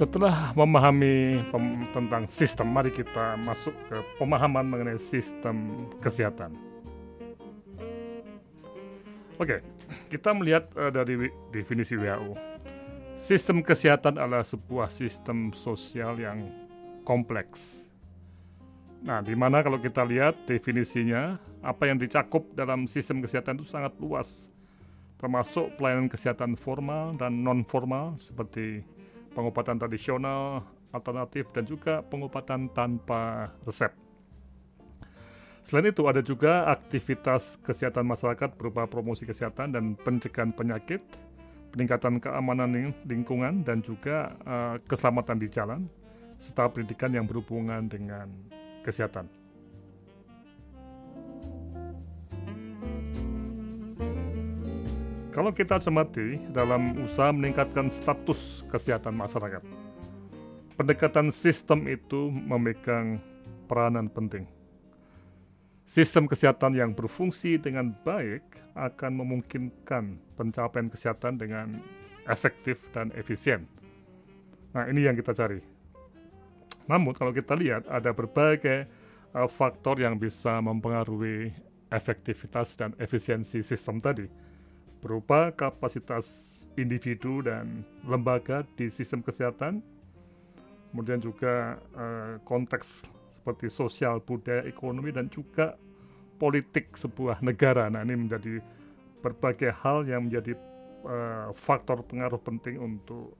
Setelah 0.00 0.56
memahami 0.56 1.44
tentang 1.92 2.24
sistem, 2.32 2.72
mari 2.72 2.88
kita 2.88 3.36
masuk 3.44 3.76
ke 3.84 4.00
pemahaman 4.16 4.64
mengenai 4.64 4.96
sistem 4.96 5.68
kesehatan. 6.00 6.56
Oke, 9.36 9.60
kita 10.08 10.32
melihat 10.32 10.72
uh, 10.72 10.88
dari 10.88 11.28
definisi 11.52 12.00
WHO. 12.00 12.32
Sistem 13.20 13.60
kesehatan 13.60 14.16
adalah 14.16 14.40
sebuah 14.40 14.88
sistem 14.88 15.52
sosial 15.52 16.16
yang 16.16 16.48
kompleks. 17.04 17.84
Nah, 19.00 19.24
di 19.24 19.32
mana 19.32 19.64
kalau 19.64 19.80
kita 19.80 20.04
lihat 20.04 20.44
definisinya, 20.44 21.40
apa 21.64 21.88
yang 21.88 21.96
dicakup 21.96 22.52
dalam 22.52 22.84
sistem 22.84 23.24
kesehatan 23.24 23.56
itu 23.56 23.64
sangat 23.64 23.96
luas, 23.96 24.44
termasuk 25.16 25.72
pelayanan 25.80 26.08
kesehatan 26.08 26.52
formal 26.52 27.16
dan 27.16 27.40
non 27.40 27.64
formal 27.64 28.20
seperti 28.20 28.84
pengobatan 29.32 29.80
tradisional, 29.80 30.68
alternatif, 30.92 31.48
dan 31.56 31.64
juga 31.64 32.04
pengobatan 32.04 32.68
tanpa 32.76 33.48
resep. 33.64 33.92
Selain 35.64 35.88
itu, 35.88 36.04
ada 36.04 36.20
juga 36.20 36.68
aktivitas 36.68 37.56
kesehatan 37.64 38.04
masyarakat 38.04 38.52
berupa 38.56 38.84
promosi 38.84 39.24
kesehatan 39.24 39.76
dan 39.76 39.84
pencegahan 39.96 40.52
penyakit, 40.52 41.00
peningkatan 41.72 42.20
keamanan 42.20 42.92
lingkungan, 43.08 43.64
dan 43.64 43.80
juga 43.80 44.34
uh, 44.44 44.76
keselamatan 44.84 45.36
di 45.40 45.48
jalan, 45.48 45.80
serta 46.40 46.68
pendidikan 46.68 47.12
yang 47.12 47.28
berhubungan 47.28 47.86
dengan 47.86 48.28
kesehatan. 48.82 49.28
Kalau 55.30 55.54
kita 55.54 55.78
cermati 55.78 56.42
dalam 56.50 57.06
usaha 57.06 57.30
meningkatkan 57.30 57.86
status 57.86 58.66
kesehatan 58.66 59.14
masyarakat, 59.14 59.62
pendekatan 60.74 61.30
sistem 61.30 61.86
itu 61.86 62.34
memegang 62.34 63.22
peranan 63.70 64.10
penting. 64.10 64.44
Sistem 65.86 66.26
kesehatan 66.26 66.74
yang 66.74 66.90
berfungsi 66.94 67.62
dengan 67.62 67.94
baik 68.02 68.42
akan 68.74 69.22
memungkinkan 69.22 70.18
pencapaian 70.34 70.90
kesehatan 70.90 71.38
dengan 71.38 71.78
efektif 72.26 72.82
dan 72.90 73.14
efisien. 73.14 73.70
Nah, 74.70 74.86
ini 74.86 75.06
yang 75.06 75.18
kita 75.18 75.34
cari. 75.34 75.79
Namun, 76.90 77.14
kalau 77.14 77.30
kita 77.30 77.54
lihat, 77.54 77.86
ada 77.86 78.10
berbagai 78.10 78.90
uh, 79.30 79.46
faktor 79.46 80.02
yang 80.02 80.18
bisa 80.18 80.58
mempengaruhi 80.58 81.54
efektivitas 81.90 82.74
dan 82.74 82.90
efisiensi 82.98 83.62
sistem 83.62 84.02
tadi 84.02 84.26
berupa 85.00 85.50
kapasitas 85.50 86.26
individu 86.76 87.42
dan 87.42 87.82
lembaga 88.04 88.62
di 88.76 88.92
sistem 88.92 89.24
kesehatan, 89.24 89.80
kemudian 90.92 91.18
juga 91.18 91.80
uh, 91.96 92.36
konteks 92.44 93.06
seperti 93.40 93.72
sosial, 93.72 94.20
budaya, 94.20 94.62
ekonomi, 94.68 95.10
dan 95.10 95.32
juga 95.32 95.74
politik 96.36 96.92
sebuah 96.94 97.40
negara. 97.40 97.88
Nah 97.88 98.04
ini 98.04 98.28
menjadi 98.28 98.60
berbagai 99.24 99.72
hal 99.80 100.04
yang 100.04 100.28
menjadi 100.28 100.52
uh, 101.08 101.48
faktor 101.56 102.04
pengaruh 102.04 102.40
penting 102.40 102.76
untuk 102.76 103.39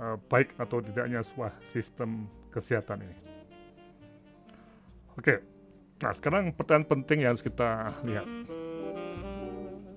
uh, 0.00 0.16
baik 0.32 0.56
atau 0.56 0.80
tidaknya 0.80 1.20
sebuah 1.20 1.52
sistem 1.68 2.24
kesehatan 2.50 3.04
ini. 3.04 3.16
Oke, 5.14 5.44
nah 6.00 6.16
sekarang 6.16 6.56
pertanyaan 6.56 6.88
penting 6.88 7.18
yang 7.22 7.36
harus 7.36 7.44
kita 7.44 7.92
lihat 8.08 8.26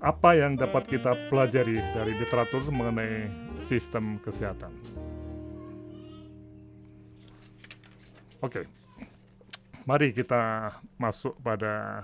apa 0.03 0.35
yang 0.35 0.59
dapat 0.59 0.83
kita 0.91 1.15
pelajari 1.31 1.79
dari 1.95 2.11
literatur 2.19 2.59
mengenai 2.67 3.31
sistem 3.63 4.19
kesehatan? 4.19 4.75
Oke, 8.43 8.67
mari 9.87 10.11
kita 10.11 10.75
masuk 10.99 11.39
pada 11.39 12.03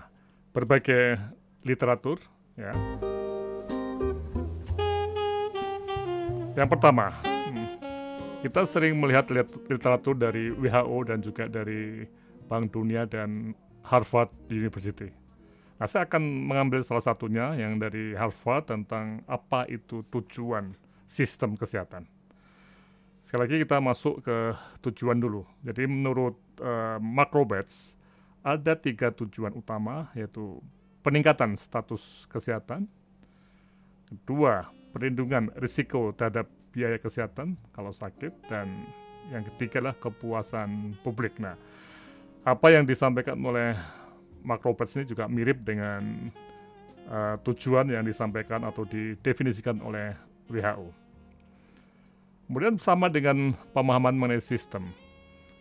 berbagai 0.55 1.19
literatur. 1.67 2.23
Ya. 2.55 2.71
Yang 6.55 6.69
pertama, 6.71 7.28
kita 8.39 8.63
sering 8.63 8.95
melihat 8.95 9.27
literatur 9.67 10.15
dari 10.15 10.47
WHO 10.55 10.97
dan 11.03 11.19
juga 11.19 11.51
dari 11.51 12.07
Bank 12.47 12.71
Dunia 12.71 13.03
dan 13.03 13.51
Harvard 13.83 14.31
University. 14.47 15.11
Nah, 15.79 15.87
saya 15.87 16.07
akan 16.07 16.47
mengambil 16.47 16.83
salah 16.83 17.03
satunya 17.03 17.55
yang 17.55 17.79
dari 17.79 18.15
Harvard 18.15 18.67
tentang 18.67 19.23
apa 19.27 19.67
itu 19.67 20.03
tujuan 20.07 20.75
sistem 21.03 21.55
kesehatan. 21.55 22.07
Sekali 23.23 23.41
lagi 23.47 23.57
kita 23.63 23.77
masuk 23.83 24.23
ke 24.23 24.37
tujuan 24.87 25.19
dulu. 25.19 25.43
Jadi 25.63 25.83
menurut 25.87 26.39
uh, 26.63 26.99
ada 28.39 28.73
tiga 28.79 29.11
tujuan 29.11 29.51
utama 29.51 30.07
yaitu 30.15 30.63
peningkatan 31.03 31.59
status 31.59 32.23
kesehatan, 32.31 32.87
kedua 34.07 34.71
perlindungan 34.95 35.51
risiko 35.59 36.15
terhadap 36.15 36.47
biaya 36.69 36.97
kesehatan 37.01 37.57
kalau 37.73 37.93
sakit 37.93 38.33
dan 38.49 38.85
yang 39.29 39.45
ketiga 39.53 39.81
adalah 39.81 39.97
kepuasan 39.97 40.97
publik. 41.05 41.37
Nah, 41.37 41.53
apa 42.45 42.67
yang 42.73 42.87
disampaikan 42.87 43.37
oleh 43.37 43.77
makropatch 44.41 45.01
ini 45.01 45.05
juga 45.05 45.29
mirip 45.29 45.61
dengan 45.61 46.31
uh, 47.09 47.35
tujuan 47.45 47.91
yang 47.91 48.05
disampaikan 48.05 48.65
atau 48.65 48.87
didefinisikan 48.87 49.77
oleh 49.83 50.15
WHO. 50.49 50.89
Kemudian 52.49 52.81
sama 52.81 53.13
dengan 53.13 53.53
pemahaman 53.77 54.17
mengenai 54.17 54.41
sistem. 54.41 54.89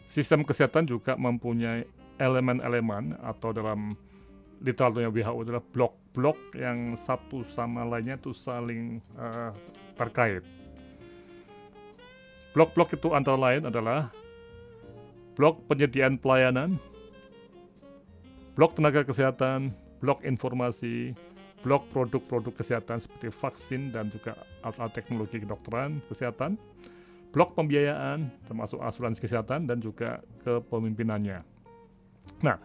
Sistem 0.08 0.40
kesehatan 0.40 0.88
juga 0.88 1.20
mempunyai 1.20 1.84
elemen-elemen 2.16 3.20
atau 3.20 3.52
dalam 3.52 3.92
literaturnya 4.64 5.12
WHO 5.12 5.38
adalah 5.44 5.62
blok-blok 5.62 6.38
yang 6.56 6.96
satu 6.96 7.44
sama 7.44 7.84
lainnya 7.84 8.16
itu 8.16 8.32
saling 8.32 9.04
uh, 9.20 9.52
terkait. 9.94 10.42
Blok-blok 12.58 12.90
itu 12.90 13.14
antara 13.14 13.38
lain 13.38 13.70
adalah 13.70 14.10
blok 15.38 15.62
penyediaan 15.70 16.18
pelayanan, 16.18 16.74
blok 18.58 18.74
tenaga 18.74 19.06
kesehatan, 19.06 19.70
blok 20.02 20.26
informasi, 20.26 21.14
blok 21.62 21.86
produk-produk 21.94 22.58
kesehatan 22.58 22.98
seperti 22.98 23.30
vaksin 23.30 23.94
dan 23.94 24.10
juga 24.10 24.34
alat-alat 24.66 24.90
teknologi 24.90 25.38
kedokteran 25.38 26.02
kesehatan, 26.10 26.58
blok 27.30 27.54
pembiayaan 27.54 28.26
termasuk 28.50 28.82
asuransi 28.82 29.22
kesehatan 29.22 29.70
dan 29.70 29.78
juga 29.78 30.18
kepemimpinannya. 30.42 31.46
Nah, 32.42 32.58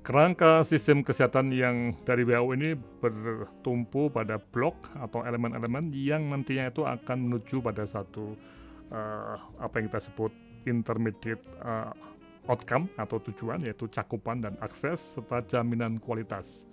kerangka 0.00 0.64
sistem 0.64 1.04
kesehatan 1.04 1.52
yang 1.52 1.92
dari 2.08 2.24
WHO 2.24 2.56
ini 2.56 2.72
bertumpu 2.72 4.08
pada 4.08 4.40
blok 4.40 4.88
atau 4.96 5.28
elemen-elemen 5.28 5.92
yang 5.92 6.24
nantinya 6.32 6.72
itu 6.72 6.88
akan 6.88 7.28
menuju 7.28 7.60
pada 7.60 7.84
satu 7.84 8.32
uh, 8.90 9.40
apa 9.58 9.80
yang 9.80 9.88
kita 9.90 10.00
sebut 10.10 10.32
intermediate 10.68 11.42
uh, 11.64 11.90
outcome 12.50 12.90
atau 12.98 13.22
tujuan 13.30 13.62
yaitu 13.62 13.86
cakupan 13.88 14.42
dan 14.42 14.54
akses 14.60 15.16
serta 15.16 15.42
jaminan 15.46 16.02
kualitas. 16.02 16.66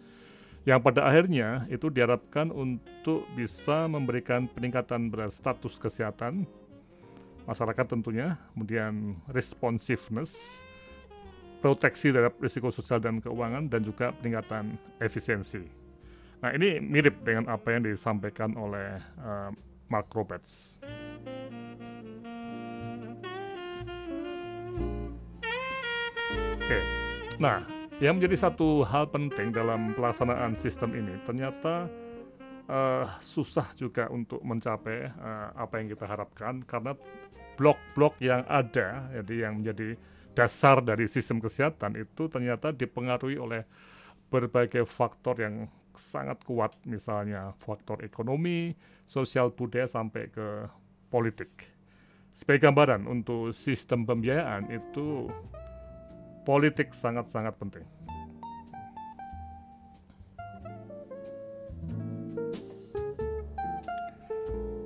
Yang 0.67 0.83
pada 0.83 1.07
akhirnya 1.07 1.63
itu 1.71 1.87
diharapkan 1.87 2.51
untuk 2.51 3.23
bisa 3.39 3.87
memberikan 3.87 4.51
peningkatan 4.51 5.07
pada 5.07 5.31
status 5.31 5.79
kesehatan 5.79 6.43
masyarakat 7.47 7.85
tentunya, 7.87 8.35
kemudian 8.51 9.15
responsiveness, 9.31 10.59
proteksi 11.63 12.11
terhadap 12.11 12.35
risiko 12.43 12.67
sosial 12.67 12.99
dan 12.99 13.23
keuangan, 13.23 13.71
dan 13.71 13.79
juga 13.87 14.11
peningkatan 14.19 14.75
efisiensi. 14.99 15.63
Nah 16.43 16.51
ini 16.51 16.83
mirip 16.83 17.23
dengan 17.23 17.47
apa 17.47 17.71
yang 17.71 17.87
disampaikan 17.87 18.51
oleh 18.59 18.99
uh, 19.23 19.49
Mark 19.87 20.11
Roberts. 20.11 20.75
Oke. 26.67 26.83
Nah, 27.39 27.63
yang 28.03 28.19
menjadi 28.19 28.43
satu 28.43 28.83
hal 28.83 29.07
penting 29.07 29.55
dalam 29.55 29.95
pelaksanaan 29.95 30.51
sistem 30.59 30.99
ini 30.99 31.15
ternyata 31.23 31.87
uh, 32.67 33.07
susah 33.23 33.71
juga 33.79 34.11
untuk 34.11 34.43
mencapai 34.43 35.07
uh, 35.15 35.55
apa 35.55 35.79
yang 35.79 35.95
kita 35.95 36.03
harapkan 36.03 36.59
karena 36.67 36.91
blok-blok 37.55 38.19
yang 38.19 38.43
ada, 38.51 39.07
jadi 39.15 39.47
yang 39.47 39.63
menjadi 39.63 39.95
dasar 40.35 40.83
dari 40.83 41.07
sistem 41.07 41.39
kesehatan 41.39 41.95
itu 42.03 42.27
ternyata 42.27 42.75
dipengaruhi 42.75 43.39
oleh 43.39 43.63
berbagai 44.27 44.83
faktor 44.83 45.39
yang 45.39 45.71
sangat 45.95 46.43
kuat, 46.43 46.75
misalnya 46.83 47.55
faktor 47.63 48.03
ekonomi, 48.03 48.75
sosial 49.07 49.55
budaya 49.55 49.87
sampai 49.87 50.27
ke 50.27 50.67
politik. 51.07 51.63
Sebagai 52.35 52.67
gambaran 52.67 53.07
untuk 53.07 53.55
sistem 53.55 54.03
pembiayaan 54.03 54.67
itu 54.67 55.31
politik 56.47 56.95
sangat-sangat 56.95 57.59
penting. 57.59 57.83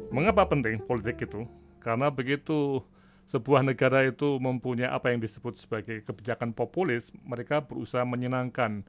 Mengapa 0.10 0.50
penting 0.50 0.82
politik 0.82 1.22
itu? 1.22 1.46
Karena 1.78 2.10
begitu 2.10 2.82
sebuah 3.30 3.62
negara 3.62 4.04
itu 4.04 4.42
mempunyai 4.42 4.90
apa 4.90 5.14
yang 5.14 5.22
disebut 5.22 5.56
sebagai 5.56 6.04
kebijakan 6.04 6.52
populis, 6.52 7.14
mereka 7.24 7.64
berusaha 7.64 8.04
menyenangkan 8.04 8.84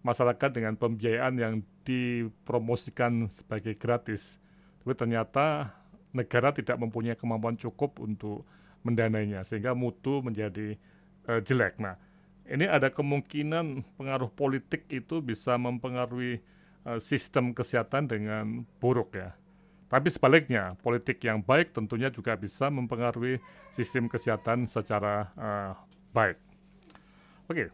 masyarakat 0.00 0.48
dengan 0.54 0.78
pembiayaan 0.78 1.34
yang 1.36 1.54
dipromosikan 1.84 3.28
sebagai 3.28 3.76
gratis. 3.76 4.40
Tapi 4.80 4.94
ternyata 4.96 5.74
negara 6.14 6.54
tidak 6.56 6.80
mempunyai 6.80 7.18
kemampuan 7.18 7.58
cukup 7.58 8.00
untuk 8.00 8.48
mendanainya, 8.80 9.44
sehingga 9.44 9.76
mutu 9.76 10.24
menjadi 10.24 10.80
uh, 11.28 11.38
jelek. 11.44 11.76
Nah, 11.78 12.00
ini 12.46 12.66
ada 12.66 12.90
kemungkinan 12.90 13.86
pengaruh 13.94 14.30
politik 14.34 14.90
itu 14.90 15.22
bisa 15.22 15.54
mempengaruhi 15.54 16.42
uh, 16.86 16.98
sistem 16.98 17.54
kesehatan 17.54 18.10
dengan 18.10 18.66
buruk 18.82 19.14
ya. 19.14 19.34
Tapi 19.92 20.08
sebaliknya, 20.08 20.72
politik 20.80 21.20
yang 21.20 21.44
baik 21.44 21.76
tentunya 21.76 22.08
juga 22.08 22.32
bisa 22.32 22.72
mempengaruhi 22.72 23.36
sistem 23.76 24.08
kesehatan 24.08 24.64
secara 24.64 25.28
uh, 25.36 25.76
baik. 26.16 26.40
Oke, 27.44 27.68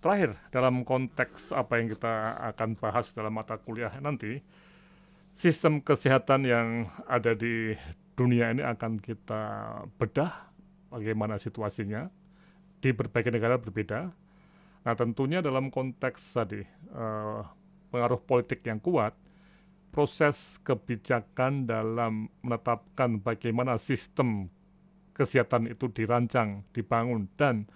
terakhir 0.00 0.40
dalam 0.48 0.80
konteks 0.80 1.52
apa 1.52 1.76
yang 1.76 1.92
kita 1.92 2.40
akan 2.56 2.72
bahas 2.80 3.12
dalam 3.12 3.36
mata 3.36 3.60
kuliah 3.60 3.92
nanti, 4.00 4.40
sistem 5.36 5.84
kesehatan 5.84 6.48
yang 6.48 6.88
ada 7.04 7.36
di 7.36 7.76
dunia 8.16 8.50
ini 8.50 8.64
akan 8.64 8.98
kita 8.98 9.42
bedah 10.00 10.50
bagaimana 10.88 11.36
situasinya 11.38 12.08
di 12.78 12.90
berbagai 12.94 13.34
negara 13.34 13.58
berbeda. 13.58 14.10
Nah, 14.86 14.94
tentunya 14.94 15.42
dalam 15.42 15.68
konteks 15.68 16.32
tadi 16.32 16.62
uh, 16.94 17.42
pengaruh 17.90 18.20
politik 18.22 18.62
yang 18.64 18.78
kuat, 18.78 19.12
proses 19.90 20.60
kebijakan 20.62 21.66
dalam 21.66 22.30
menetapkan 22.44 23.18
bagaimana 23.18 23.76
sistem 23.80 24.52
kesehatan 25.16 25.66
itu 25.66 25.90
dirancang, 25.90 26.62
dibangun, 26.70 27.26
dan 27.34 27.66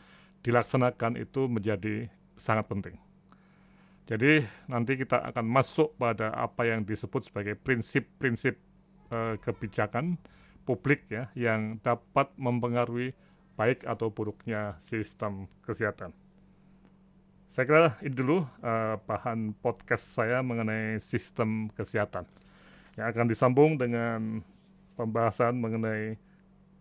dilaksanakan 0.47 1.19
itu 1.19 1.51
menjadi 1.51 2.07
sangat 2.39 2.71
penting. 2.71 2.97
Jadi 4.07 4.43
nanti 4.71 4.99
kita 4.99 5.23
akan 5.31 5.47
masuk 5.47 5.95
pada 5.99 6.35
apa 6.35 6.67
yang 6.67 6.83
disebut 6.83 7.27
sebagai 7.27 7.55
prinsip-prinsip 7.59 8.55
eh, 9.11 9.35
kebijakan 9.39 10.19
publik 10.63 11.07
ya 11.11 11.31
yang 11.35 11.79
dapat 11.83 12.31
mempengaruhi 12.39 13.15
baik 13.57 13.85
atau 13.85 14.09
buruknya 14.09 14.77
sistem 14.81 15.49
kesehatan. 15.65 16.13
Saya 17.53 17.65
kira 17.69 17.89
ini 18.01 18.17
dulu 18.17 18.49
uh, 18.65 18.97
bahan 19.05 19.53
podcast 19.61 20.09
saya 20.17 20.41
mengenai 20.41 20.97
sistem 20.97 21.69
kesehatan 21.77 22.25
yang 22.97 23.13
akan 23.13 23.29
disambung 23.29 23.77
dengan 23.77 24.41
pembahasan 24.97 25.61
mengenai 25.61 26.17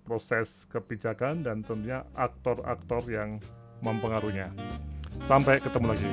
proses 0.08 0.64
kebijakan 0.72 1.44
dan 1.44 1.64
tentunya 1.64 2.08
aktor-aktor 2.16 3.04
yang 3.12 3.40
mempengaruhinya. 3.84 4.52
Sampai 5.22 5.60
ketemu 5.60 5.88
lagi. 5.92 6.12